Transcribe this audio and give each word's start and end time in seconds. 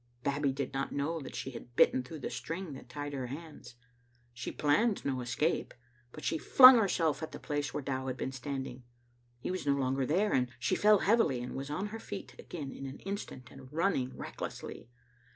Babbie 0.23 0.51
did 0.51 0.73
not 0.73 0.91
know 0.91 1.19
that 1.21 1.35
she 1.35 1.51
had 1.51 1.75
bitten 1.75 2.01
through 2.01 2.21
the 2.21 2.31
string 2.31 2.73
that 2.73 2.89
tied 2.89 3.13
her 3.13 3.27
hands. 3.27 3.75
She 4.33 4.51
planned 4.51 5.05
no 5.05 5.21
escape. 5.21 5.75
But 6.11 6.23
she 6.25 6.39
flung 6.39 6.79
herself 6.79 7.21
at 7.21 7.31
the 7.31 7.39
place 7.39 7.71
where 7.71 7.83
Dow 7.83 8.07
had 8.07 8.17
been 8.17 8.31
standing. 8.31 8.81
He 9.37 9.51
was 9.51 9.67
no 9.67 9.75
longer 9.75 10.07
there, 10.07 10.33
and 10.33 10.47
she 10.57 10.75
fell 10.75 11.01
heavily, 11.05 11.39
and 11.43 11.53
was 11.53 11.69
on 11.69 11.89
her 11.89 11.99
feet 11.99 12.33
again 12.39 12.71
in 12.71 12.87
an 12.87 12.97
instant 13.01 13.49
and 13.51 13.71
running 13.71 14.17
recklessly. 14.17 14.89